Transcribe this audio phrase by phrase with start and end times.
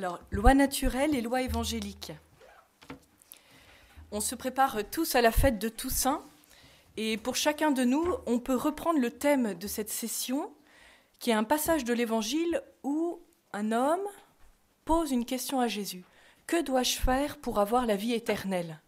[0.00, 2.12] Alors, loi naturelle et loi évangélique.
[4.12, 6.24] On se prépare tous à la fête de Toussaint
[6.96, 10.50] et pour chacun de nous, on peut reprendre le thème de cette session
[11.18, 13.20] qui est un passage de l'Évangile où
[13.52, 14.00] un homme
[14.86, 16.02] pose une question à Jésus.
[16.46, 18.80] Que dois-je faire pour avoir la vie éternelle?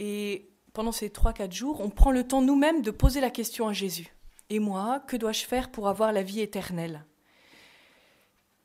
[0.00, 3.72] Et pendant ces 3-4 jours, on prend le temps nous-mêmes de poser la question à
[3.72, 4.12] Jésus.
[4.50, 7.04] Et moi, que dois-je faire pour avoir la vie éternelle?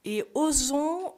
[0.03, 1.13] Et osons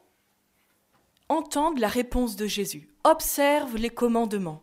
[1.30, 2.90] entendre la réponse de Jésus.
[3.04, 4.62] Observe les commandements.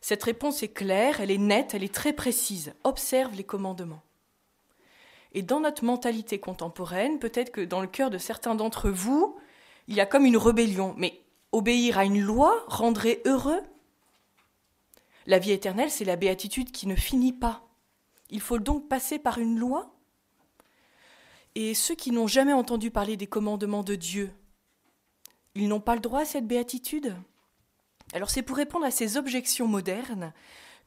[0.00, 2.74] Cette réponse est claire, elle est nette, elle est très précise.
[2.84, 4.02] Observe les commandements.
[5.32, 9.36] Et dans notre mentalité contemporaine, peut-être que dans le cœur de certains d'entre vous,
[9.88, 10.94] il y a comme une rébellion.
[10.98, 11.20] Mais
[11.52, 13.62] obéir à une loi rendrait heureux?
[15.26, 17.62] La vie éternelle, c'est la béatitude qui ne finit pas.
[18.28, 19.94] Il faut donc passer par une loi?
[21.54, 24.32] Et ceux qui n'ont jamais entendu parler des commandements de Dieu,
[25.54, 27.14] ils n'ont pas le droit à cette béatitude?
[28.14, 30.32] Alors c'est pour répondre à ces objections modernes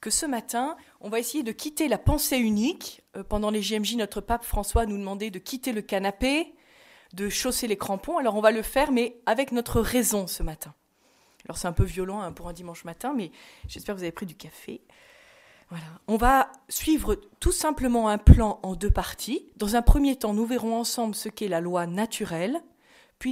[0.01, 3.01] que ce matin, on va essayer de quitter la pensée unique.
[3.15, 6.53] Euh, pendant les JMJ, notre pape François nous demandait de quitter le canapé,
[7.13, 8.17] de chausser les crampons.
[8.17, 10.73] Alors on va le faire, mais avec notre raison ce matin.
[11.45, 13.31] Alors c'est un peu violent hein, pour un dimanche matin, mais
[13.67, 14.81] j'espère que vous avez pris du café.
[15.69, 15.85] Voilà.
[16.07, 19.51] On va suivre tout simplement un plan en deux parties.
[19.55, 22.61] Dans un premier temps, nous verrons ensemble ce qu'est la loi naturelle,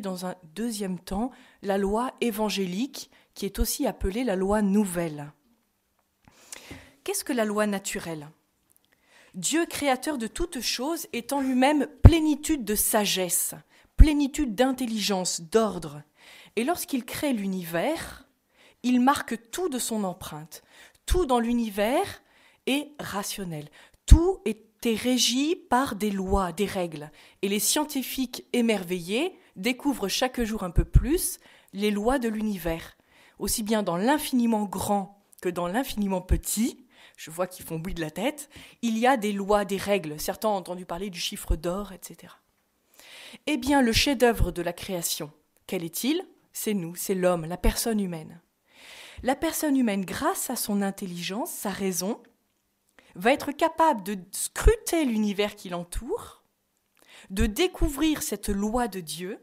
[0.02, 5.32] dans un deuxième temps, la loi évangélique, qui est aussi appelée la loi nouvelle.
[7.04, 8.30] Qu'est-ce que la loi naturelle?
[9.34, 13.56] Dieu, créateur de toutes choses, est en lui-même plénitude de sagesse,
[13.98, 16.04] plénitude d'intelligence, d'ordre.
[16.56, 18.28] Et lorsqu'il crée l'univers,
[18.84, 20.62] il marque tout de son empreinte.
[21.06, 22.22] Tout dans l'univers
[22.68, 23.70] est rationnel.
[24.06, 27.10] Tout est régi par des lois, des règles.
[27.42, 31.40] Et les scientifiques émerveillés découvrent chaque jour un peu plus
[31.74, 32.98] les lois de l'univers,
[33.40, 36.86] aussi bien dans l'infiniment grand que dans l'infiniment petit.
[37.18, 38.50] Je vois qu'ils font bruit de la tête.
[38.82, 40.20] Il y a des lois, des règles.
[40.20, 42.34] Certains ont entendu parler du chiffre d'or, etc.
[43.48, 45.32] Eh bien, le chef-d'œuvre de la création,
[45.68, 46.26] quel est-il?
[46.54, 48.42] C'est nous, c'est l'homme, la personne humaine.
[49.24, 52.22] La personne humaine, grâce à son intelligence, sa raison,
[53.16, 56.43] va être capable de scruter l'univers qui l'entoure,
[57.30, 59.40] de découvrir cette loi de Dieu,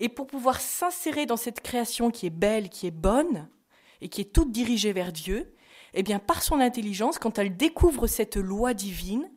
[0.00, 3.48] et pour pouvoir s'insérer dans cette création qui est belle, qui est bonne,
[4.00, 5.54] et qui est toute dirigée vers Dieu,
[5.94, 9.30] eh bien, par son intelligence, quand elle découvre cette loi divine,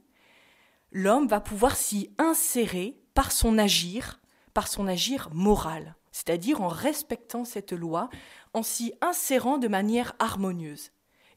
[0.91, 4.21] l'homme va pouvoir s'y insérer par son agir,
[4.53, 8.09] par son agir moral, c'est-à-dire en respectant cette loi,
[8.53, 10.91] en s'y insérant de manière harmonieuse.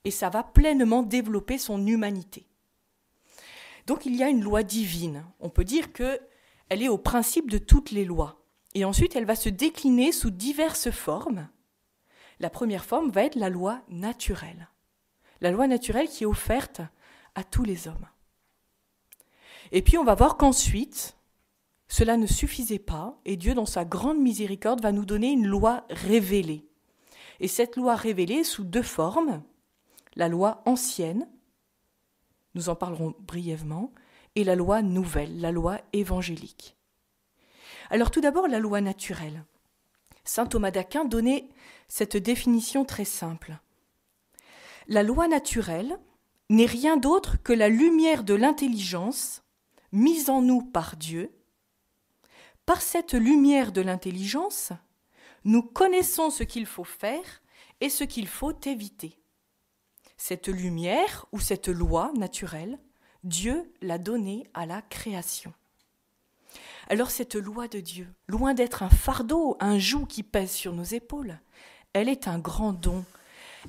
[0.05, 2.47] Et ça va pleinement développer son humanité.
[3.87, 5.25] Donc il y a une loi divine.
[5.41, 6.21] On peut dire que
[6.69, 8.41] elle est au principe de toutes les lois.
[8.75, 11.49] Et ensuite, elle va se décliner sous diverses formes.
[12.41, 14.69] La première forme va être la loi naturelle.
[15.41, 16.81] La loi naturelle qui est offerte
[17.35, 18.09] à tous les hommes.
[19.73, 21.17] Et puis on va voir qu'ensuite,
[21.89, 25.85] cela ne suffisait pas, et Dieu, dans sa grande miséricorde, va nous donner une loi
[25.91, 26.67] révélée.
[27.41, 29.43] Et cette loi révélée sous deux formes.
[30.17, 31.29] La loi ancienne,
[32.55, 33.93] nous en parlerons brièvement,
[34.37, 36.77] et la loi nouvelle, la loi évangélique.
[37.91, 39.45] Alors tout d'abord la loi naturelle.
[40.25, 41.49] Saint Thomas d'Aquin donnait
[41.89, 43.59] cette définition très simple.
[44.89, 45.99] La loi naturelle
[46.51, 49.43] n'est rien d'autre que la lumière de l'intelligence
[49.93, 51.31] mise en nous par Dieu.
[52.67, 54.73] Par cette lumière de l'intelligence,
[55.45, 57.43] nous connaissons ce qu'il faut faire
[57.81, 59.19] et ce qu'il faut éviter.
[60.17, 62.79] Cette lumière ou cette loi naturelle,
[63.25, 65.53] Dieu l'a donnée à la création.
[66.89, 70.85] Alors cette loi de Dieu, loin d'être un fardeau, un joug qui pèse sur nos
[70.85, 71.39] épaules,
[71.95, 73.05] elle est un grand don.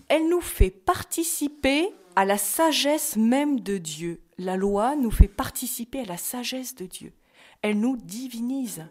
[0.10, 4.22] Elle nous fait participer à la sagesse même de Dieu.
[4.38, 7.14] La loi nous fait participer à la sagesse de Dieu.
[7.62, 8.86] Elle nous divinise.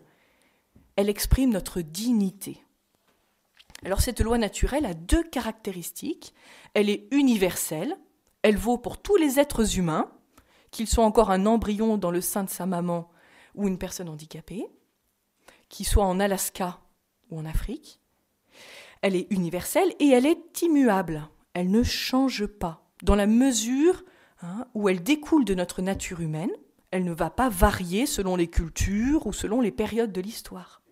[0.96, 2.63] Elle exprime notre dignité.
[3.84, 6.34] Alors cette loi naturelle a deux caractéristiques.
[6.72, 7.96] Elle est universelle,
[8.42, 10.10] elle vaut pour tous les êtres humains,
[10.70, 13.10] qu'ils soient encore un embryon dans le sein de sa maman
[13.54, 14.66] ou une personne handicapée,
[15.68, 16.80] qui soit en Alaska
[17.30, 18.00] ou en Afrique.
[19.02, 21.28] Elle est universelle et elle est immuable.
[21.52, 22.88] Elle ne change pas.
[23.02, 24.02] Dans la mesure
[24.40, 26.50] hein, où elle découle de notre nature humaine,
[26.90, 30.83] elle ne va pas varier selon les cultures ou selon les périodes de l'histoire.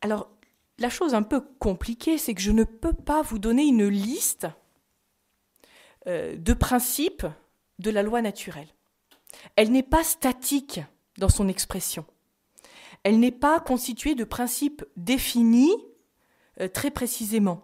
[0.00, 0.28] Alors,
[0.78, 4.46] la chose un peu compliquée, c'est que je ne peux pas vous donner une liste
[6.06, 7.26] euh, de principes
[7.78, 8.68] de la loi naturelle.
[9.56, 10.80] Elle n'est pas statique
[11.18, 12.06] dans son expression.
[13.02, 15.74] Elle n'est pas constituée de principes définis
[16.60, 17.62] euh, très précisément.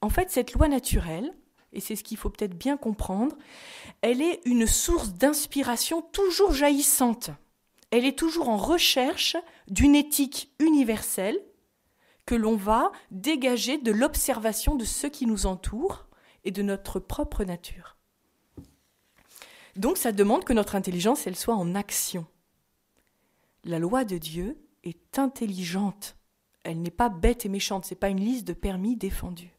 [0.00, 1.32] En fait, cette loi naturelle,
[1.72, 3.36] et c'est ce qu'il faut peut-être bien comprendre,
[4.02, 7.30] elle est une source d'inspiration toujours jaillissante.
[7.90, 9.36] Elle est toujours en recherche
[9.68, 11.40] d'une éthique universelle
[12.26, 16.06] que l'on va dégager de l'observation de ce qui nous entoure
[16.44, 17.96] et de notre propre nature.
[19.76, 22.26] Donc ça demande que notre intelligence, elle soit en action.
[23.64, 26.16] La loi de Dieu est intelligente.
[26.64, 29.56] Elle n'est pas bête et méchante, ce n'est pas une liste de permis défendus.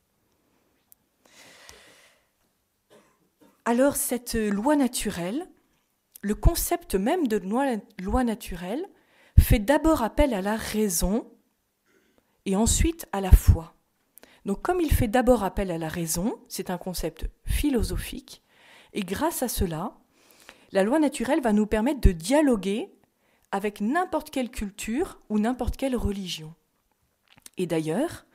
[3.64, 5.48] Alors cette loi naturelle,
[6.22, 8.88] le concept même de loi, naturelle,
[9.38, 11.30] fait d'abord appel à la raison
[12.48, 13.76] et ensuite à la foi.
[14.46, 18.42] Donc comme il fait d'abord appel à la raison, c'est un concept philosophique,
[18.94, 19.98] et grâce à cela,
[20.72, 22.90] la loi naturelle va nous permettre de dialoguer
[23.52, 26.54] avec n'importe quelle culture ou n'importe quelle religion.
[27.58, 28.26] Et d'ailleurs,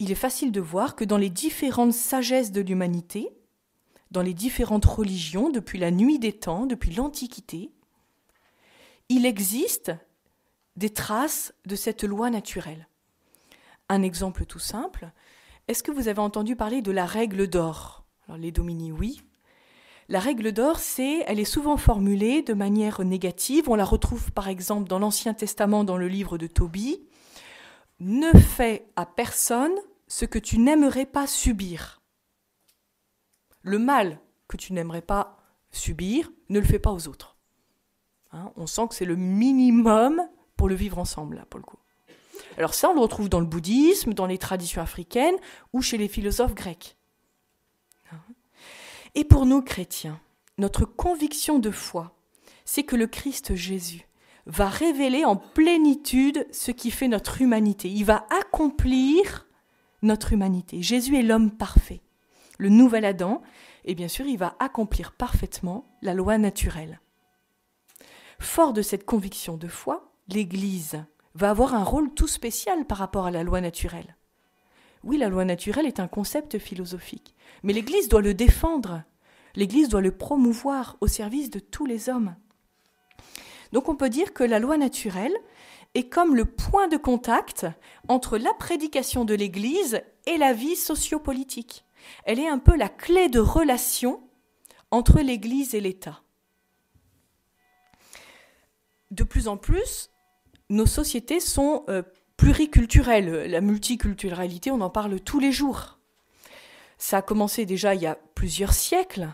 [0.00, 3.30] il est facile de voir que dans les différentes sagesses de l'humanité,
[4.10, 7.70] dans les différentes religions depuis la nuit des temps, depuis l'Antiquité,
[9.08, 9.92] il existe
[10.74, 12.88] des traces de cette loi naturelle.
[13.90, 15.10] Un exemple tout simple,
[15.66, 18.04] est-ce que vous avez entendu parler de la règle d'or?
[18.38, 19.20] Les domini, oui.
[20.08, 23.68] La règle d'or, c'est, elle est souvent formulée de manière négative.
[23.68, 27.02] On la retrouve par exemple dans l'Ancien Testament, dans le livre de Tobie.
[27.98, 29.74] Ne fais à personne
[30.06, 32.00] ce que tu n'aimerais pas subir.
[33.62, 35.36] Le mal que tu n'aimerais pas
[35.72, 37.36] subir, ne le fais pas aux autres.
[38.30, 40.22] Hein, on sent que c'est le minimum
[40.56, 41.78] pour le vivre ensemble, là, pour le coup.
[42.56, 45.36] Alors ça, on le retrouve dans le bouddhisme, dans les traditions africaines
[45.72, 46.96] ou chez les philosophes grecs.
[49.14, 50.20] Et pour nous chrétiens,
[50.58, 52.16] notre conviction de foi,
[52.64, 54.06] c'est que le Christ Jésus
[54.46, 57.88] va révéler en plénitude ce qui fait notre humanité.
[57.88, 59.46] Il va accomplir
[60.02, 60.82] notre humanité.
[60.82, 62.00] Jésus est l'homme parfait,
[62.58, 63.42] le nouvel Adam,
[63.84, 67.00] et bien sûr, il va accomplir parfaitement la loi naturelle.
[68.38, 71.04] Fort de cette conviction de foi, l'Église
[71.34, 74.16] va avoir un rôle tout spécial par rapport à la loi naturelle.
[75.02, 79.02] Oui, la loi naturelle est un concept philosophique, mais l'Église doit le défendre,
[79.54, 82.34] l'Église doit le promouvoir au service de tous les hommes.
[83.72, 85.34] Donc on peut dire que la loi naturelle
[85.94, 87.66] est comme le point de contact
[88.08, 91.84] entre la prédication de l'Église et la vie sociopolitique.
[92.24, 94.22] Elle est un peu la clé de relation
[94.90, 96.22] entre l'Église et l'État.
[99.10, 100.10] De plus en plus,
[100.70, 102.02] nos sociétés sont euh,
[102.36, 103.50] pluriculturelles.
[103.50, 105.98] La multiculturalité, on en parle tous les jours.
[106.96, 109.28] Ça a commencé déjà il y a plusieurs siècles.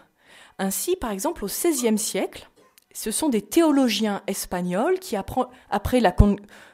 [0.58, 2.48] Ainsi, par exemple, au XVIe siècle,
[2.92, 6.00] ce sont des théologiens espagnols qui, après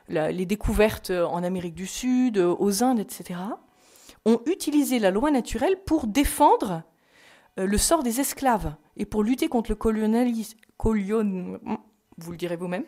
[0.09, 3.41] les découvertes en Amérique du Sud, aux Indes, etc.,
[4.25, 6.85] ont utilisé la loi naturelle pour défendre
[7.59, 10.57] euh, le sort des esclaves et pour lutter contre le colonialisme.
[10.79, 10.93] vous
[12.31, 12.85] le direz vous-même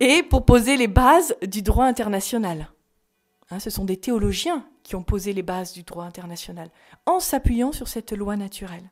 [0.00, 2.70] et pour poser les bases du droit international.
[3.50, 6.70] Hein, ce sont des théologiens qui ont posé les bases du droit international
[7.06, 8.90] en s'appuyant sur cette loi naturelle.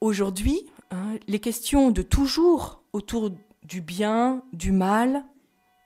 [0.00, 3.30] Aujourd'hui, hein, les questions de toujours autour
[3.62, 5.24] du bien, du mal,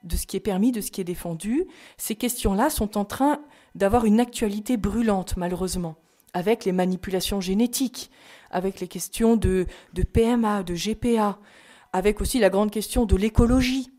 [0.03, 1.65] de ce qui est permis, de ce qui est défendu,
[1.97, 3.41] ces questions-là sont en train
[3.75, 5.95] d'avoir une actualité brûlante, malheureusement,
[6.33, 8.09] avec les manipulations génétiques,
[8.49, 11.39] avec les questions de, de PMA, de GPA,
[11.93, 13.91] avec aussi la grande question de l'écologie.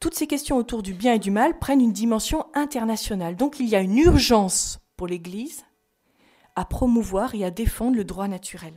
[0.00, 3.36] Toutes ces questions autour du bien et du mal prennent une dimension internationale.
[3.36, 5.64] Donc il y a une urgence pour l'Église
[6.56, 8.74] à promouvoir et à défendre le droit naturel.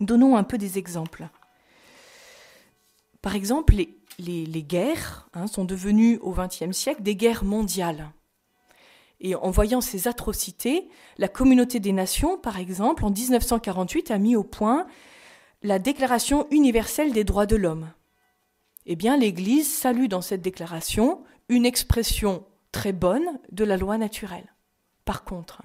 [0.00, 1.28] Donnons un peu des exemples.
[3.22, 3.74] Par exemple,
[4.18, 8.10] les, guerres hein, sont devenues au XXe siècle des guerres mondiales.
[9.20, 10.88] Et en voyant ces atrocités,
[11.18, 14.86] la communauté des nations, par exemple, en 1948, a mis au point
[15.62, 17.92] la Déclaration universelle des droits de l'homme.
[18.86, 24.54] Eh bien, l'Église salue dans cette déclaration une expression très bonne de la loi naturelle.
[25.04, 25.62] Par contre,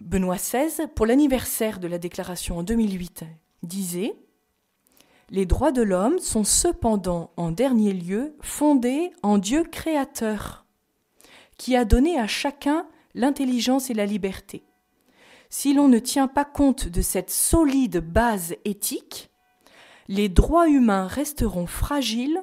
[0.00, 3.24] Benoît XVI, pour l'anniversaire de la déclaration en 2008,
[3.62, 4.14] disait
[5.28, 10.64] Les droits de l'homme sont cependant en dernier lieu fondés en Dieu créateur,
[11.58, 14.62] qui a donné à chacun l'intelligence et la liberté
[15.50, 19.30] si l'on ne tient pas compte de cette solide base éthique,
[20.08, 22.42] les droits humains resteront fragiles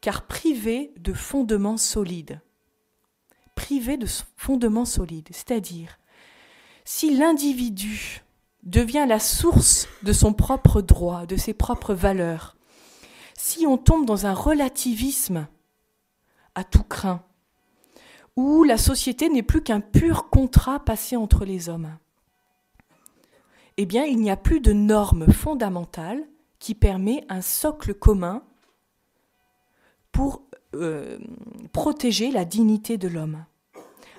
[0.00, 2.40] car privés de fondements solides.
[3.54, 5.98] Privés de fondements solides, c'est-à-dire
[6.84, 8.22] si l'individu
[8.62, 12.56] devient la source de son propre droit, de ses propres valeurs,
[13.36, 15.46] si on tombe dans un relativisme
[16.54, 17.24] à tout craint,
[18.36, 21.96] où la société n'est plus qu'un pur contrat passé entre les hommes,
[23.76, 26.26] eh bien, il n'y a plus de normes fondamentales
[26.58, 28.42] qui permet un socle commun
[30.12, 30.42] pour
[30.74, 31.18] euh,
[31.72, 33.44] protéger la dignité de l'homme.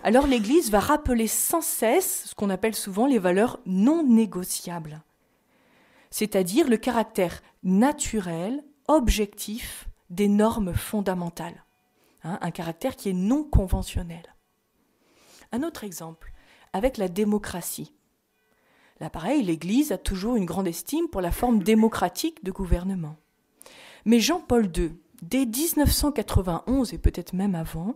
[0.04, 5.02] Alors l'Église va rappeler sans cesse ce qu'on appelle souvent les valeurs non négociables,
[6.12, 11.66] c'est-à-dire le caractère naturel, objectif des normes fondamentales,
[12.24, 14.36] hein, un caractère qui est non conventionnel.
[15.52, 16.32] Un autre exemple,
[16.74, 17.97] avec la démocratie.
[19.00, 23.18] Là, pareil, l'Église a toujours une grande estime pour la forme démocratique de gouvernement.
[24.06, 27.96] Mais Jean-Paul II, dès 1991 et peut-être même avant,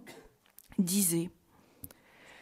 [0.77, 1.31] disait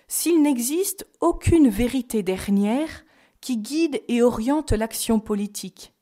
[0.07, 3.05] S'il n'existe aucune vérité dernière
[3.41, 5.93] qui guide et oriente l'action politique,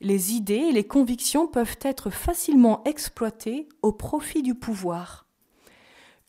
[0.00, 5.26] les idées et les convictions peuvent être facilement exploitées au profit du pouvoir.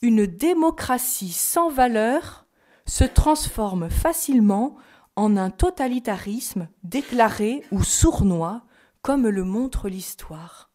[0.02, 2.46] Une démocratie sans valeur
[2.86, 4.76] se transforme facilement
[5.20, 8.62] en un totalitarisme déclaré ou sournois,
[9.02, 10.72] comme le montre l'histoire.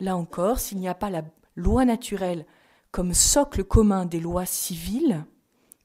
[0.00, 1.24] Là encore, s'il n'y a pas la
[1.56, 2.46] loi naturelle
[2.90, 5.26] comme socle commun des lois civiles,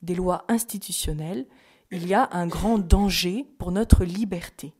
[0.01, 1.47] des lois institutionnelles,
[1.91, 4.73] il y a un grand danger pour notre liberté.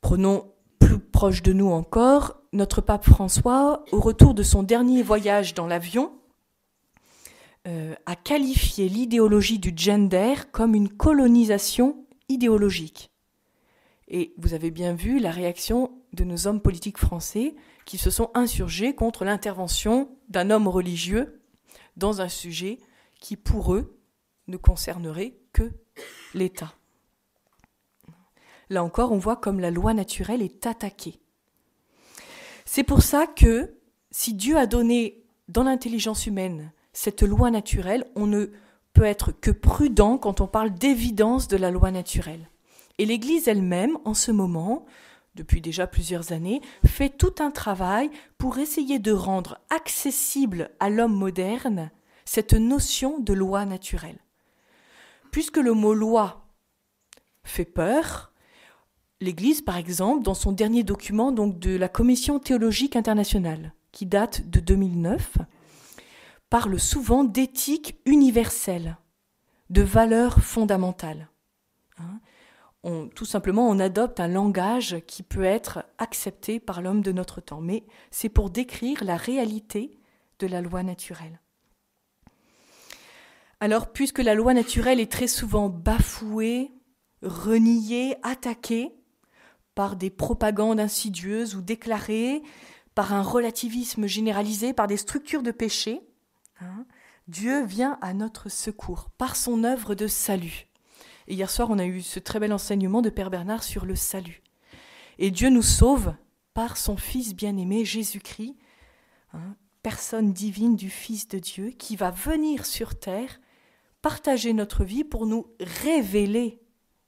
[0.00, 5.54] Prenons plus proche de nous encore notre pape François, au retour de son dernier voyage
[5.54, 6.17] dans l'avion,
[7.68, 13.10] euh, a qualifié l'idéologie du gender comme une colonisation idéologique.
[14.08, 18.30] Et vous avez bien vu la réaction de nos hommes politiques français qui se sont
[18.32, 21.42] insurgés contre l'intervention d'un homme religieux
[21.98, 22.78] dans un sujet
[23.20, 24.00] qui, pour eux,
[24.46, 25.70] ne concernerait que
[26.32, 26.72] l'État.
[28.70, 31.20] Là encore, on voit comme la loi naturelle est attaquée.
[32.64, 33.74] C'est pour ça que
[34.10, 38.46] si Dieu a donné dans l'intelligence humaine cette loi naturelle, on ne
[38.92, 42.50] peut être que prudent quand on parle d'évidence de la loi naturelle.
[42.98, 44.84] Et l'Église elle-même, en ce moment,
[45.36, 51.14] depuis déjà plusieurs années, fait tout un travail pour essayer de rendre accessible à l'homme
[51.14, 51.92] moderne
[52.24, 54.18] cette notion de loi naturelle.
[55.30, 56.48] Puisque le mot loi
[57.44, 58.32] fait peur,
[59.20, 64.50] l'Église, par exemple, dans son dernier document donc de la Commission théologique internationale, qui date
[64.50, 65.38] de 2009,
[66.50, 68.96] parle souvent d'éthique universelle,
[69.70, 71.28] de valeurs fondamentales.
[71.98, 72.20] Hein.
[72.84, 77.40] on, tout simplement, on adopte un langage qui peut être accepté par l'homme de notre
[77.40, 79.98] temps, mais c'est pour décrire la réalité
[80.38, 81.40] de la loi naturelle.
[83.60, 86.70] Alors, puisque la loi naturelle est très souvent bafouée,
[87.22, 88.94] reniée, attaquée
[89.74, 92.42] par des propagandes insidieuses ou déclarées,
[92.94, 96.07] par un relativisme généralisé, par des structures de péché,
[96.60, 96.86] Hein?
[97.28, 100.66] Dieu vient à notre secours par son œuvre de salut.
[101.26, 103.94] Et hier soir, on a eu ce très bel enseignement de Père Bernard sur le
[103.94, 104.42] salut.
[105.18, 106.14] Et Dieu nous sauve
[106.54, 108.56] par son Fils bien-aimé Jésus-Christ,
[109.34, 113.40] hein, personne divine du Fils de Dieu, qui va venir sur terre
[114.00, 116.60] partager notre vie pour nous révéler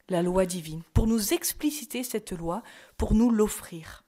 [0.08, 2.62] la loi divine, pour nous expliciter cette loi,
[2.96, 4.04] pour nous l'offrir.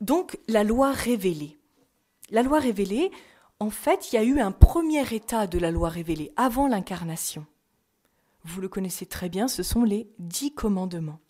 [0.00, 1.58] Donc la loi révélée.
[2.30, 3.10] La loi révélée,
[3.60, 7.46] en fait, il y a eu un premier état de la loi révélée avant l'incarnation.
[8.44, 11.20] Vous le connaissez très bien, ce sont les dix commandements.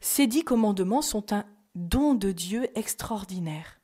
[0.00, 3.80] Ces dix commandements sont un don de Dieu extraordinaire.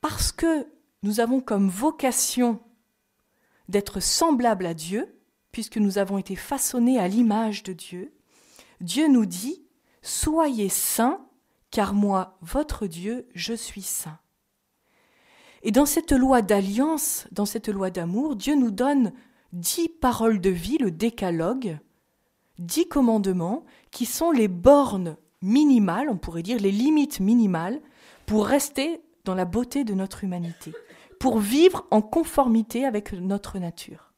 [0.00, 0.66] Parce que
[1.02, 2.60] nous avons comme vocation
[3.68, 5.18] d'être semblables à Dieu,
[5.50, 8.12] puisque nous avons été façonnés à l'image de Dieu,
[8.80, 9.64] Dieu nous dit,
[10.02, 11.24] Soyez saints,
[11.70, 14.18] car moi, votre Dieu, je suis saint.
[15.62, 19.12] Et dans cette loi d'alliance, dans cette loi d'amour, Dieu nous donne
[19.52, 21.78] dix paroles de vie, le décalogue,
[22.58, 27.80] dix commandements qui sont les bornes minimales, on pourrait dire les limites minimales,
[28.26, 30.72] pour rester dans la beauté de notre humanité,
[31.20, 34.12] pour vivre en conformité avec notre nature.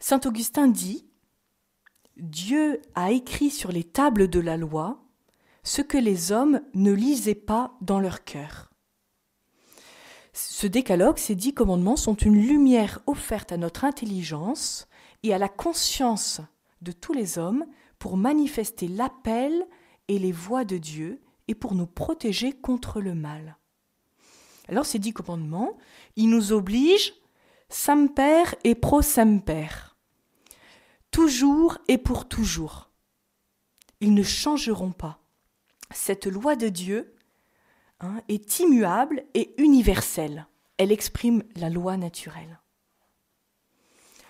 [0.00, 1.06] Saint Augustin dit,
[2.16, 5.02] Dieu a écrit sur les tables de la loi
[5.62, 8.69] ce que les hommes ne lisaient pas dans leur cœur.
[10.48, 14.88] Ce décalogue, ces dix commandements sont une lumière offerte à notre intelligence
[15.22, 16.40] et à la conscience
[16.80, 17.66] de tous les hommes
[17.98, 19.66] pour manifester l'appel
[20.08, 23.58] et les voies de Dieu et pour nous protéger contre le mal.
[24.68, 25.76] Alors ces dix commandements,
[26.16, 27.12] ils nous obligent
[27.68, 29.68] semper et pro semper.
[31.10, 32.90] toujours et pour toujours.
[34.00, 35.20] Ils ne changeront pas.
[35.92, 37.14] Cette loi de Dieu
[38.00, 40.46] hein, est immuable et universelle.
[40.76, 42.60] Elle exprime la loi naturelle.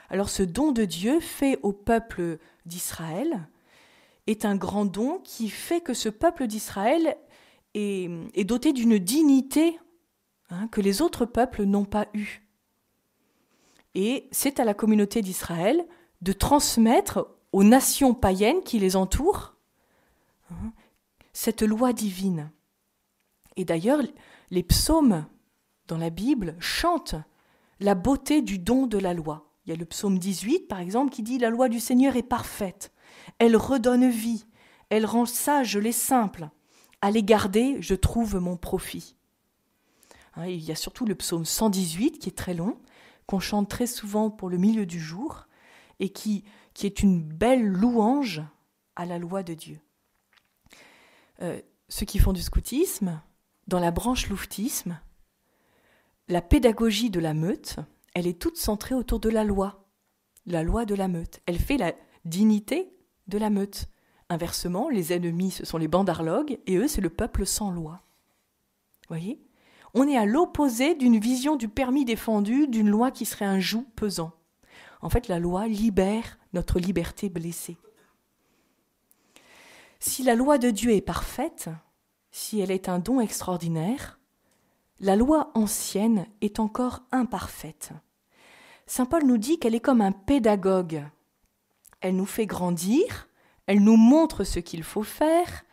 [0.09, 3.49] Alors ce don de Dieu fait au peuple d'Israël
[4.27, 7.17] est un grand don qui fait que ce peuple d'Israël
[7.75, 9.79] est, doté d'une dignité
[10.51, 12.43] hein, que les autres peuples n'ont pas eue.
[13.95, 15.85] Et c'est à la communauté d'Israël
[16.23, 19.55] de transmettre aux nations païennes qui les entourent
[20.51, 20.73] hein,
[21.33, 22.51] cette loi divine.
[23.61, 24.01] Et d'ailleurs,
[24.51, 25.27] les psaumes
[25.87, 27.15] dans la Bible chantent
[27.79, 29.53] la beauté du don de la loi.
[29.67, 32.23] Il y a le psaume 18, par exemple, qui dit La loi du Seigneur est
[32.23, 32.91] parfaite,
[33.39, 34.47] elle redonne vie,
[34.89, 36.49] elle rend sage les simples.
[37.03, 39.15] À les garder, je trouve mon profit.
[40.37, 42.79] Hein, il y a surtout le psaume 118 qui est très long,
[43.27, 45.49] qu'on chante très souvent pour le milieu du jour,
[45.99, 48.41] et qui, qui est une belle louange
[48.97, 49.81] à la loi de Dieu.
[51.43, 53.21] Euh, ceux qui font du scoutisme,
[53.71, 55.01] dans la branche louvetisme,
[56.27, 57.77] la pédagogie de la meute,
[58.15, 59.89] elle est toute centrée autour de la loi,
[60.45, 61.41] la loi de la meute.
[61.47, 61.93] Elle fait la
[62.25, 62.93] dignité
[63.29, 63.87] de la meute.
[64.29, 68.03] Inversement, les ennemis, ce sont les bandarlogues, et eux, c'est le peuple sans loi.
[69.09, 69.41] Voyez?
[69.95, 73.87] On est à l'opposé d'une vision du permis défendu, d'une loi qui serait un joug
[73.95, 74.33] pesant.
[75.01, 77.77] En fait, la loi libère notre liberté blessée.
[80.01, 81.71] Si la loi de Dieu est parfaite,
[82.31, 84.19] si elle est un don extraordinaire,
[85.01, 87.93] la loi ancienne est encore imparfaite.
[88.87, 91.05] Saint Paul nous dit qu'elle est comme un pédagogue.
[92.01, 93.29] Elle nous fait grandir,
[93.67, 95.65] elle nous montre ce qu'il faut faire,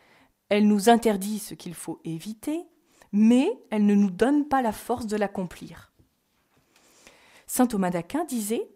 [0.48, 2.66] elle nous interdit ce qu'il faut éviter,
[3.12, 5.92] mais elle ne nous donne pas la force de l'accomplir.
[7.46, 8.70] Saint Thomas d'Aquin disait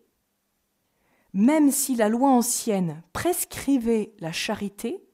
[1.33, 5.05] Même si la loi ancienne prescrivait la charité,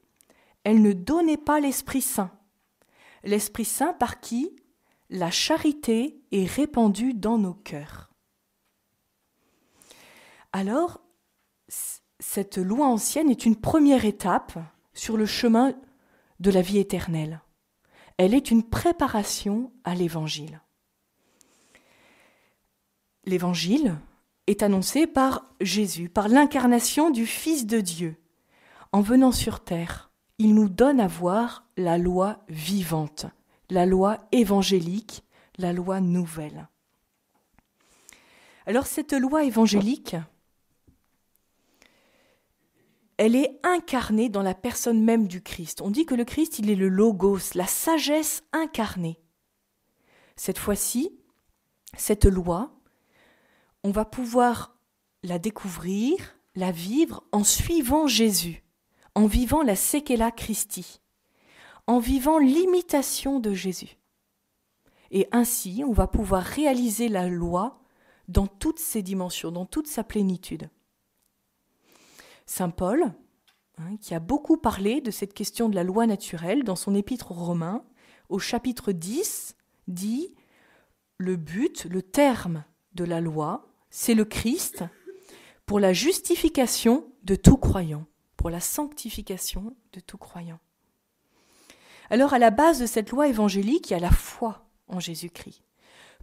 [0.63, 2.31] elle ne donnait pas l'Esprit Saint.
[3.23, 4.55] L'Esprit Saint par qui
[5.09, 8.11] la charité est répandue dans nos cœurs.
[10.53, 11.01] Alors,
[12.19, 14.57] cette loi ancienne est une première étape
[14.93, 15.73] sur le chemin
[16.39, 17.41] de la vie éternelle.
[18.17, 20.61] Elle est une préparation à l'Évangile.
[23.25, 23.95] L'Évangile
[24.47, 28.15] est annoncé par Jésus, par l'incarnation du Fils de Dieu.
[28.91, 30.08] En venant sur terre,
[30.39, 33.25] il nous donne à voir la loi vivante,
[33.69, 35.23] la loi évangélique,
[35.57, 36.69] la loi nouvelle.
[38.65, 40.15] Alors cette loi évangélique,
[43.17, 45.81] elle est incarnée dans la personne même du Christ.
[45.81, 49.19] On dit que le Christ, il est le logos, la sagesse incarnée.
[50.37, 51.19] Cette fois-ci,
[51.97, 52.71] cette loi,
[53.83, 54.77] on va pouvoir
[55.21, 58.63] la découvrir, la vivre en suivant Jésus,
[59.15, 60.99] en vivant la Sekela Christi
[61.89, 63.97] en vivant l'imitation de Jésus.
[65.09, 67.81] Et ainsi, on va pouvoir réaliser la loi
[68.27, 70.69] dans toutes ses dimensions, dans toute sa plénitude.
[72.45, 73.11] Saint Paul,
[73.79, 77.31] hein, qui a beaucoup parlé de cette question de la loi naturelle dans son épître
[77.31, 77.83] aux Romains,
[78.29, 79.55] au chapitre 10,
[79.87, 80.35] dit
[81.17, 84.83] Le but, le terme de la loi, c'est le Christ
[85.65, 88.05] pour la justification de tout croyant,
[88.39, 90.59] pour la sanctification de tout croyant.
[92.09, 95.61] Alors à la base de cette loi évangélique, il y a la foi en Jésus-Christ.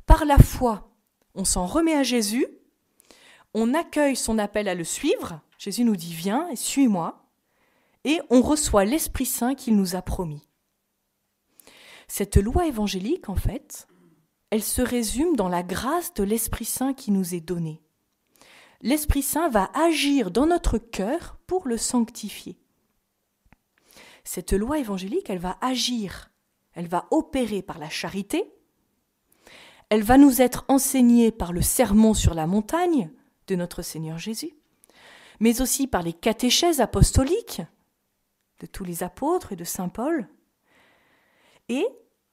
[0.07, 0.91] Par la foi,
[1.35, 2.47] on s'en remet à Jésus,
[3.53, 7.23] on accueille son appel à le suivre, Jésus nous dit viens et suis-moi,
[8.05, 10.49] et on reçoit l'Esprit Saint qu'il nous a promis.
[12.09, 13.89] Cette loi évangélique, en fait,
[14.49, 17.83] elle se résume dans la grâce de l'Esprit Saint qui nous est donnée.
[18.83, 22.59] L'Esprit Saint va agir dans notre cœur pour le sanctifier.
[24.25, 26.31] Cette loi évangélique, elle va agir,
[26.75, 28.53] elle va opérer par la charité,
[29.89, 33.11] elle va nous être enseignée par le sermon sur la montagne
[33.47, 34.53] de notre Seigneur Jésus,
[35.39, 37.63] mais aussi par les catéchèses apostoliques
[38.61, 40.29] de tous les apôtres et de Saint Paul,
[41.69, 41.87] et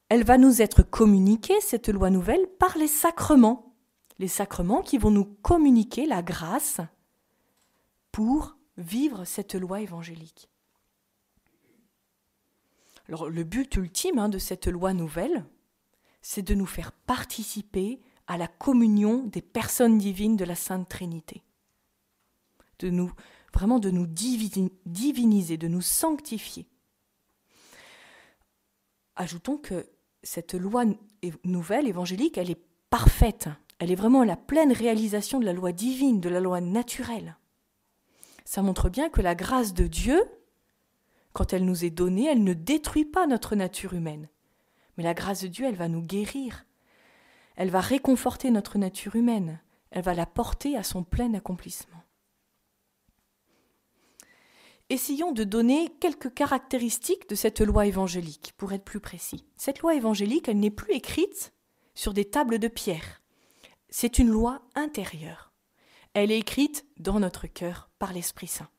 [0.09, 3.72] elle va nous être communiquée, cette loi nouvelle, par les sacrements,
[4.19, 6.79] les sacrements qui vont nous communiquer la grâce
[8.11, 10.49] pour vivre cette loi évangélique.
[13.07, 15.45] Alors, le but ultime hein, de cette loi nouvelle,
[16.21, 21.43] c'est de nous faire participer à la communion des personnes divines de la Sainte Trinité.
[22.79, 23.11] De nous,
[23.53, 26.65] vraiment de nous diviniser, de nous sanctifier.
[29.15, 29.89] Ajoutons que
[30.23, 30.85] cette loi
[31.43, 33.49] nouvelle évangélique, elle est parfaite.
[33.83, 37.35] Elle est vraiment la pleine réalisation de la loi divine, de la loi naturelle.
[38.45, 40.23] Ça montre bien que la grâce de Dieu,
[41.33, 44.29] quand elle nous est donnée, elle ne détruit pas notre nature humaine.
[44.95, 46.65] Mais la grâce de Dieu, elle va nous guérir.
[47.57, 49.59] Elle va réconforter notre nature humaine.
[49.91, 52.03] Elle va la porter à son plein accomplissement.
[54.89, 59.43] Essayons de donner quelques caractéristiques de cette loi évangélique, pour être plus précis.
[59.57, 61.51] Cette loi évangélique, elle n'est plus écrite
[61.95, 63.19] sur des tables de pierre.
[63.95, 65.51] C'est une loi intérieure.
[66.15, 68.71] Elle est écrite dans notre cœur par l'Esprit Saint.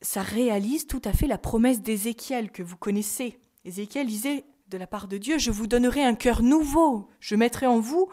[0.00, 3.38] Ça réalise tout à fait la promesse d'Ézéchiel que vous connaissez.
[3.64, 7.68] Ézéchiel disait de la part de Dieu, je vous donnerai un cœur nouveau, je mettrai
[7.68, 8.08] en vous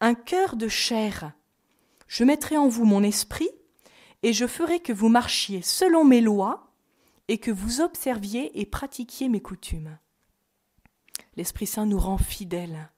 [0.00, 1.34] un cœur de chair,
[2.08, 3.50] je mettrai en vous mon esprit,
[4.22, 6.72] et je ferai que vous marchiez selon mes lois,
[7.28, 9.98] et que vous observiez et pratiquiez mes coutumes.
[11.36, 12.90] L'Esprit Saint nous rend fidèles.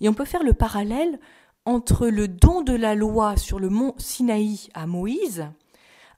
[0.00, 1.18] Et on peut faire le parallèle
[1.64, 5.46] entre le don de la loi sur le mont Sinaï à Moïse,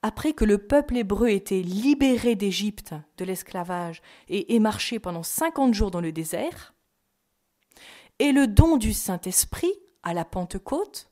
[0.02, 5.74] après que le peuple hébreu était libéré d'Égypte, de l'esclavage, et est marché pendant cinquante
[5.74, 6.74] jours dans le désert,
[8.18, 11.10] et le don du Saint-Esprit à la Pentecôte,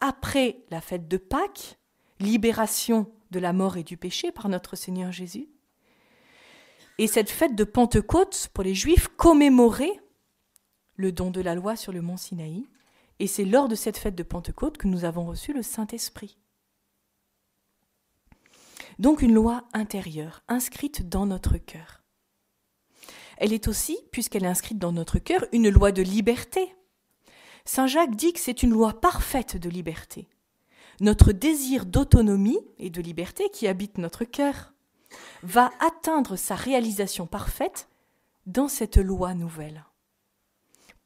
[0.00, 1.78] après la fête de Pâques,
[2.20, 5.48] libération de la mort et du péché par notre Seigneur Jésus.
[6.98, 10.00] Et cette fête de Pentecôte, pour les Juifs, commémorait
[10.96, 12.66] le don de la loi sur le mont Sinaï,
[13.18, 16.38] et c'est lors de cette fête de Pentecôte que nous avons reçu le Saint-Esprit.
[18.98, 22.02] Donc une loi intérieure, inscrite dans notre cœur.
[23.38, 26.74] Elle est aussi, puisqu'elle est inscrite dans notre cœur, une loi de liberté.
[27.66, 30.28] Saint Jacques dit que c'est une loi parfaite de liberté.
[31.00, 34.72] Notre désir d'autonomie et de liberté qui habite notre cœur
[35.42, 37.88] va atteindre sa réalisation parfaite
[38.46, 39.84] dans cette loi nouvelle.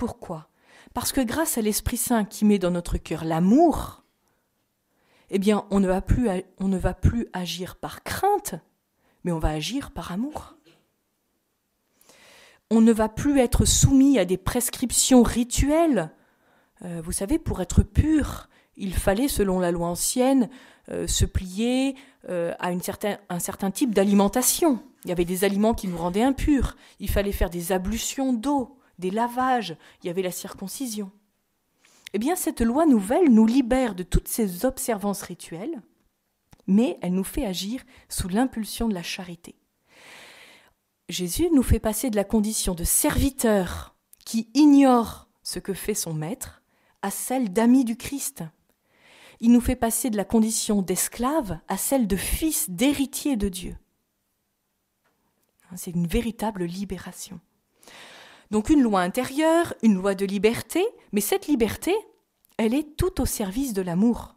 [0.00, 0.48] Pourquoi?
[0.94, 4.02] Parce que grâce à l'Esprit Saint qui met dans notre cœur l'amour,
[5.28, 8.54] eh bien, on ne, va plus, agir par crainte,
[9.24, 10.56] mais on va agir par amour.
[12.70, 16.10] On ne va plus être soumis à des prescriptions rituelles.
[16.82, 20.48] Euh, vous savez, pour être pur, il fallait, selon la loi ancienne,
[20.88, 21.94] euh, se plier
[22.30, 24.80] euh, à un certain type d'alimentation.
[25.04, 26.78] Il y avait des aliments qui nous rendaient impurs.
[27.00, 31.10] Il fallait faire des ablutions d'eau des lavages, il y avait la circoncision.
[32.12, 35.80] Eh bien, cette loi nouvelle nous libère de toutes ces observances rituelles,
[36.66, 39.56] mais elle nous fait agir sous l'impulsion de la charité.
[41.08, 46.14] Jésus nous fait passer de la condition de serviteur qui ignore ce que fait son
[46.14, 46.62] maître
[47.02, 48.44] à celle d'ami du Christ.
[49.40, 53.76] Il nous fait passer de la condition d'esclave à celle de fils d'héritier de Dieu.
[55.76, 57.40] C'est une véritable libération.
[58.50, 61.94] Donc une loi intérieure, une loi de liberté, mais cette liberté,
[62.56, 64.34] elle est tout au service de l'amour.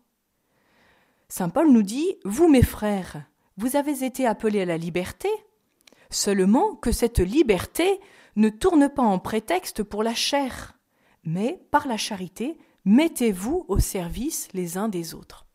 [1.29, 3.23] Saint Paul nous dit, Vous mes frères,
[3.57, 5.29] vous avez été appelés à la liberté,
[6.11, 7.99] seulement que cette liberté
[8.35, 10.77] ne tourne pas en prétexte pour la chair,
[11.23, 15.47] mais par la charité, mettez-vous au service les uns des autres.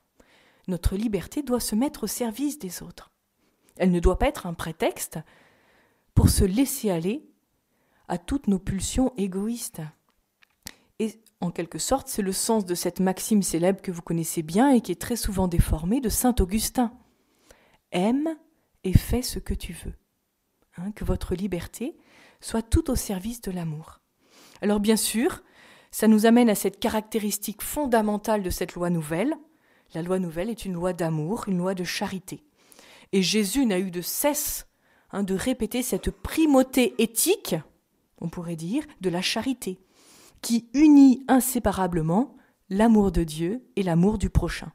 [0.66, 3.11] Notre liberté doit se mettre au service des autres.
[3.77, 5.18] Elle ne doit pas être un prétexte
[6.14, 7.25] pour se laisser aller
[8.09, 9.83] à toutes nos pulsions égoïstes.
[10.99, 14.71] Et en quelque sorte, c'est le sens de cette maxime célèbre que vous connaissez bien
[14.71, 16.92] et qui est très souvent déformée de Saint Augustin.
[17.92, 18.37] Aime
[18.85, 19.94] et fais ce que tu veux.
[20.77, 21.97] Hein, que votre liberté
[22.40, 24.01] soit tout au service de l'amour.
[24.62, 25.42] Alors bien sûr,
[25.90, 29.35] ça nous amène à cette caractéristique fondamentale de cette loi nouvelle.
[29.94, 32.44] La loi nouvelle est une loi d'amour, une loi de charité.
[33.12, 34.66] Et Jésus n'a eu de cesse
[35.12, 37.57] hein, de répéter cette primauté éthique
[38.20, 39.78] on pourrait dire, de la charité,
[40.42, 42.37] qui unit inséparablement
[42.70, 44.72] l'amour de Dieu et l'amour du prochain.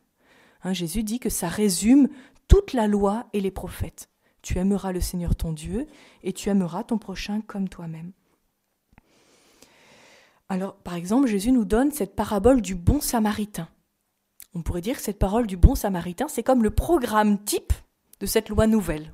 [0.64, 2.08] Hein, Jésus dit que ça résume
[2.48, 4.10] toute la loi et les prophètes.
[4.42, 5.88] Tu aimeras le Seigneur ton Dieu
[6.22, 8.12] et tu aimeras ton prochain comme toi-même.
[10.50, 13.70] Alors, par exemple, Jésus nous donne cette parabole du bon samaritain.
[14.54, 17.74] On pourrait dire que cette parole du bon samaritain, c'est comme le programme type
[18.20, 19.14] de cette loi nouvelle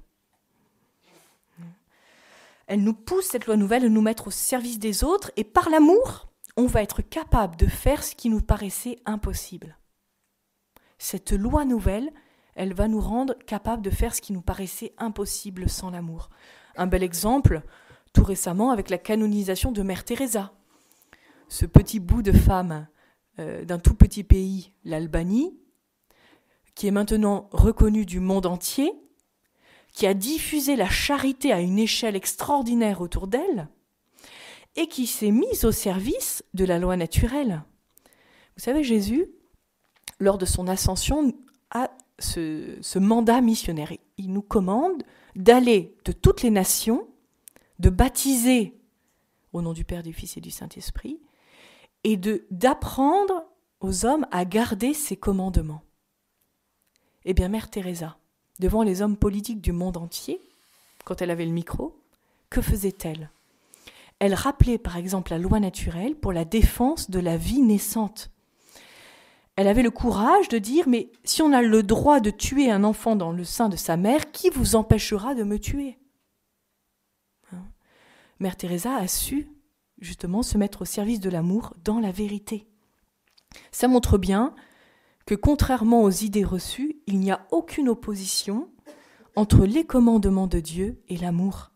[2.70, 5.72] elle nous pousse, cette loi nouvelle, à nous mettre au service des autres, et par
[5.72, 9.76] l'amour, on va être capable de faire ce qui nous paraissait impossible.
[11.00, 12.12] Cette loi nouvelle,
[12.54, 16.30] elle va nous rendre capables de faire ce qui nous paraissait impossible sans l'amour.
[16.76, 17.64] Un bel exemple,
[18.14, 20.54] tout récemment, avec la canonisation de Mère Teresa.
[21.48, 22.88] Ce petit bout de femme
[23.40, 25.60] euh, d'un tout petit pays, l'Albanie,
[26.76, 28.94] qui est maintenant reconnu du monde entier,
[29.94, 33.68] qui a diffusé la charité à une échelle extraordinaire autour d'elle,
[34.76, 37.64] et qui s'est mise au service de la loi naturelle.
[38.56, 39.28] Vous savez, Jésus,
[40.20, 41.34] lors de son ascension,
[41.72, 43.92] a ce, mandat missionnaire.
[44.18, 45.04] Il nous commande
[45.36, 47.08] d'aller de toutes les nations,
[47.80, 48.76] de baptiser
[49.54, 51.20] au nom du Père, du Fils et du Saint-Esprit,
[52.04, 52.18] et
[52.52, 53.46] d'apprendre
[53.80, 55.82] aux hommes à garder ses commandements.
[57.26, 58.18] Eh bien, Mère Teresa,
[58.60, 60.40] devant les hommes politiques du monde entier,
[61.06, 62.00] quand elle avait le micro,
[62.50, 63.30] que faisait-elle
[64.20, 68.32] Elle rappelait par exemple la loi naturelle pour la défense de la vie naissante.
[69.56, 72.84] Elle avait le courage de dire Mais si on a le droit de tuer un
[72.84, 75.98] enfant dans le sein de sa mère, qui vous empêchera de me tuer?
[77.52, 77.66] Hein?
[78.40, 79.50] Mère Teresa a su
[80.00, 82.68] justement se mettre au service de l'amour dans la vérité.
[83.72, 84.56] Ça montre bien
[85.30, 88.68] que contrairement aux idées reçues, il n'y a aucune opposition
[89.36, 91.70] entre les commandements de Dieu et l'amour.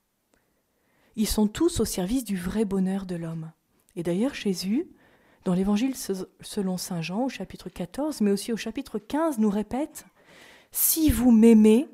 [1.16, 3.52] Ils sont tous au service du vrai bonheur de l'homme.
[3.96, 4.88] Et d'ailleurs, Jésus,
[5.46, 5.94] dans l'évangile
[6.42, 10.08] selon Saint Jean, au chapitre 14, mais aussi au chapitre 15, nous répète
[10.72, 11.88] Si vous m'aimez,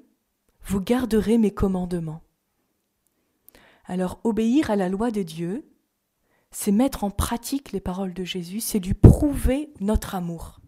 [0.64, 2.22] vous garderez mes commandements.
[3.84, 5.70] Alors, obéir à la loi de Dieu,
[6.52, 10.59] c'est mettre en pratique les paroles de Jésus, c'est lui prouver notre amour.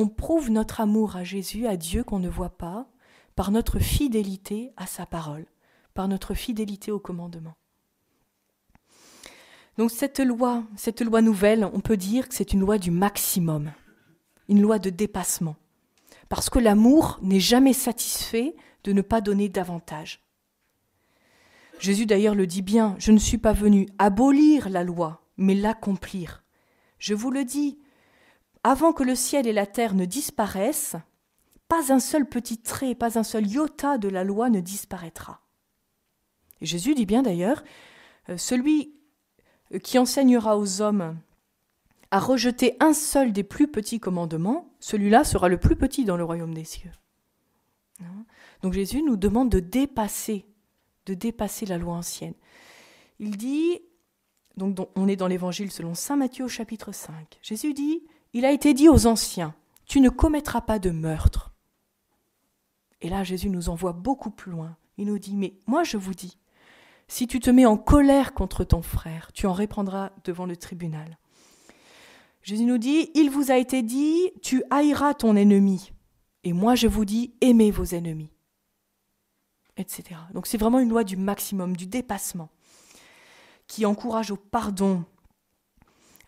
[0.00, 2.88] On prouve notre amour à Jésus, à Dieu qu'on ne voit pas,
[3.36, 5.44] par notre fidélité à sa parole,
[5.92, 7.54] par notre fidélité au commandement.
[9.76, 13.72] Donc cette loi, cette loi nouvelle, on peut dire que c'est une loi du maximum,
[14.48, 15.56] une loi de dépassement,
[16.30, 20.24] parce que l'amour n'est jamais satisfait de ne pas donner davantage.
[21.78, 26.42] Jésus d'ailleurs le dit bien, je ne suis pas venu abolir la loi, mais l'accomplir.
[26.98, 27.79] Je vous le dis,
[28.62, 30.96] avant que le ciel et la terre ne disparaissent,
[31.68, 35.40] pas un seul petit trait, pas un seul iota de la loi ne disparaîtra.
[36.60, 37.62] Et Jésus dit bien d'ailleurs,
[38.28, 38.94] euh, celui
[39.72, 41.18] euh, qui enseignera aux hommes
[42.10, 46.24] à rejeter un seul des plus petits commandements, celui-là sera le plus petit dans le
[46.24, 46.90] royaume des cieux.
[48.62, 50.44] Donc Jésus nous demande de dépasser
[51.06, 52.34] de dépasser la loi ancienne.
[53.18, 53.80] Il dit,
[54.56, 58.52] donc on est dans l'évangile selon Saint Matthieu au chapitre 5, Jésus dit, il a
[58.52, 59.54] été dit aux anciens,
[59.86, 61.52] tu ne commettras pas de meurtre.
[63.00, 64.76] Et là, Jésus nous envoie beaucoup plus loin.
[64.98, 66.38] Il nous dit, mais moi je vous dis,
[67.08, 71.18] si tu te mets en colère contre ton frère, tu en répondras devant le tribunal.
[72.42, 75.92] Jésus nous dit, il vous a été dit, tu haïras ton ennemi.
[76.44, 78.32] Et moi je vous dis, aimez vos ennemis
[79.80, 80.20] etc.
[80.32, 82.50] Donc c'est vraiment une loi du maximum, du dépassement,
[83.66, 85.04] qui encourage au pardon.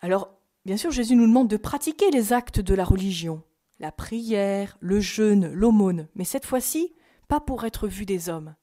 [0.01, 0.29] Alors,
[0.65, 3.43] bien sûr, Jésus nous demande de pratiquer les actes de la religion,
[3.79, 6.93] la prière, le jeûne, l'aumône, mais cette fois-ci,
[7.27, 8.55] pas pour être vu des hommes,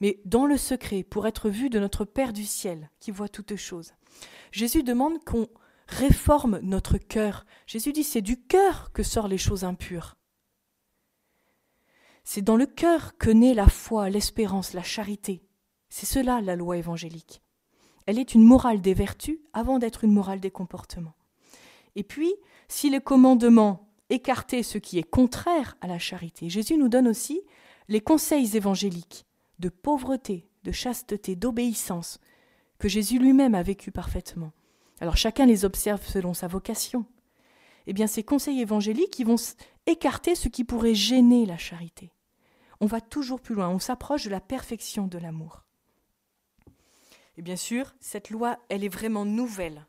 [0.00, 3.56] mais dans le secret, pour être vu de notre Père du ciel, qui voit toutes
[3.56, 3.92] choses.
[4.52, 5.48] Jésus demande qu'on
[5.88, 7.46] réforme notre cœur.
[7.66, 10.16] Jésus dit c'est du cœur que sortent les choses impures.
[12.24, 15.44] C'est dans le cœur que naît la foi, l'espérance, la charité.
[15.88, 17.40] C'est cela la loi évangélique.
[18.06, 21.14] Elle est une morale des vertus avant d'être une morale des comportements.
[21.94, 22.32] Et puis,
[22.68, 27.40] si les commandements écartaient ce qui est contraire à la charité, Jésus nous donne aussi
[27.88, 29.26] les conseils évangéliques
[29.58, 32.20] de pauvreté, de chasteté, d'obéissance,
[32.78, 34.52] que Jésus lui-même a vécu parfaitement.
[35.00, 37.06] Alors chacun les observe selon sa vocation.
[37.86, 39.36] Eh bien, ces conseils évangéliques, vont
[39.86, 42.12] écarter ce qui pourrait gêner la charité
[42.80, 45.64] on va toujours plus loin, on s'approche de la perfection de l'amour.
[47.36, 49.86] Et bien sûr, cette loi, elle est vraiment nouvelle.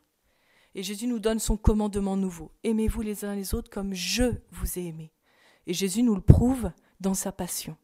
[0.74, 2.52] Et Jésus nous donne son commandement nouveau.
[2.62, 5.12] Aimez-vous les uns les autres comme je vous ai aimés.
[5.66, 7.76] Et Jésus nous le prouve dans sa passion.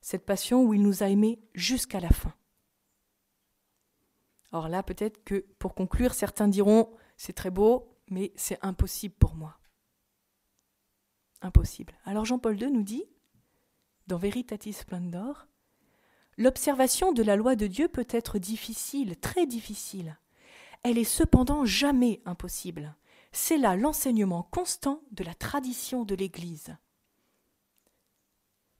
[0.00, 2.34] Cette passion où il nous a aimés jusqu'à la fin.
[4.52, 9.34] Or là, peut-être que pour conclure, certains diront, c'est très beau, mais c'est impossible pour
[9.34, 9.58] moi.
[11.42, 11.94] Impossible.
[12.04, 13.04] Alors Jean-Paul II nous dit,
[14.06, 15.46] dans Veritatis Splendor,
[16.36, 20.18] l'observation de la loi de Dieu peut être difficile, très difficile.
[20.82, 22.94] Elle est cependant jamais impossible.
[23.32, 26.76] C'est là l'enseignement constant de la tradition de l'Église.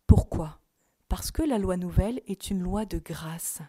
[0.06, 0.60] Pourquoi?
[1.08, 3.60] Parce que la loi nouvelle est une loi de grâce.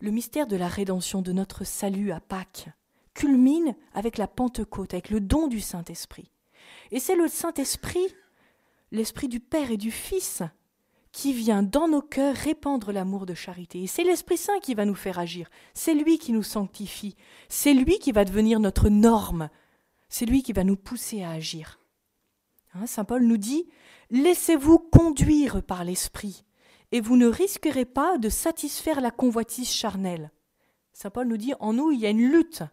[0.00, 2.68] Le mystère de la rédemption de notre salut à Pâques
[3.12, 6.30] culmine avec la Pentecôte, avec le don du Saint-Esprit.
[6.90, 8.14] Et c'est le Saint-Esprit
[8.92, 10.42] l'Esprit du Père et du Fils
[11.12, 13.82] qui vient dans nos cœurs répandre l'amour de charité.
[13.82, 15.48] Et c'est l'Esprit Saint qui va nous faire agir.
[15.74, 17.16] C'est lui qui nous sanctifie.
[17.48, 19.50] C'est lui qui va devenir notre norme.
[20.08, 21.80] C'est lui qui va nous pousser à agir.
[22.74, 23.68] Hein, Saint Paul nous dit
[24.10, 26.44] Laissez-vous conduire par l'Esprit,
[26.92, 30.32] et vous ne risquerez pas de satisfaire la convoitise charnelle.
[30.92, 32.64] Saint Paul nous dit En nous, il y a une lutte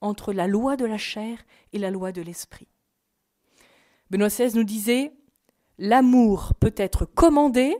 [0.00, 1.38] entre la loi de la chair
[1.72, 2.68] et la loi de l'Esprit.
[4.10, 5.12] Benoît XVI nous disait
[5.82, 7.74] L'amour peut être commandé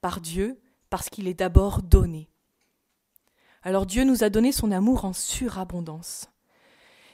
[0.00, 0.60] par Dieu
[0.90, 2.30] parce qu'il est d'abord donné.
[3.62, 6.30] Alors Dieu nous a donné son amour en surabondance.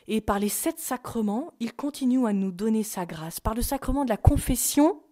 [0.09, 3.41] Et par les sept sacrements, il continue à nous donner sa grâce.
[3.41, 5.03] Par le sacrement de la confession,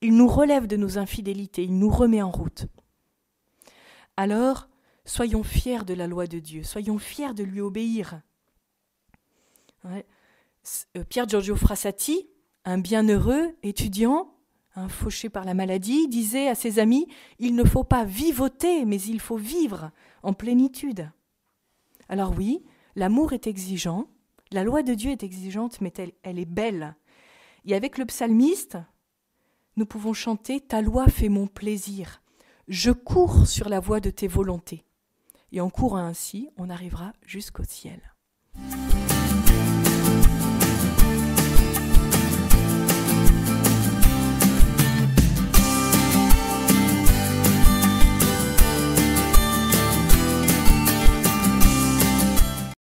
[0.00, 2.66] il nous relève de nos infidélités, il nous remet en route.
[4.16, 4.68] Alors,
[5.04, 8.22] soyons fiers de la loi de Dieu, soyons fiers de lui obéir.
[9.84, 10.02] Euh,
[11.08, 12.28] Pierre Giorgio Frassati,
[12.64, 14.34] un bienheureux étudiant,
[14.78, 17.06] un fauché par la maladie, disait à ses amis
[17.38, 19.90] Il ne faut pas vivoter, mais il faut vivre
[20.22, 21.10] en plénitude.
[22.08, 22.64] Alors oui,
[22.96, 24.08] l'amour est exigeant,
[24.50, 26.96] la loi de Dieu est exigeante, mais elle est belle.
[27.64, 28.78] Et avec le psalmiste,
[29.76, 32.22] nous pouvons chanter Ta loi fait mon plaisir.
[32.66, 34.84] Je cours sur la voie de tes volontés.
[35.52, 38.00] Et en courant ainsi, on arrivera jusqu'au ciel.